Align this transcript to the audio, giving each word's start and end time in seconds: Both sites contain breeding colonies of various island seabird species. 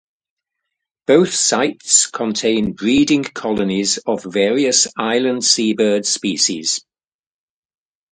Both 1.05 1.31
sites 1.35 2.07
contain 2.07 2.73
breeding 2.73 3.23
colonies 3.23 3.99
of 3.99 4.23
various 4.23 4.87
island 4.97 5.45
seabird 5.45 6.07
species. 6.07 6.83